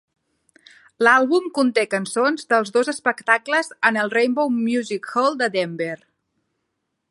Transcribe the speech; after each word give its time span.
L'àlbum 1.07 1.49
conté 1.57 1.83
cançons 1.91 2.49
dels 2.55 2.73
dos 2.79 2.89
espectacles 2.95 3.71
en 3.91 4.01
el 4.05 4.11
Rainbow 4.19 4.51
Music 4.57 5.13
Hall 5.13 5.41
de 5.43 5.53
Denver. 5.59 5.95